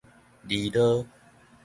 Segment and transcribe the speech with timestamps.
[0.49, 1.05] 哩囉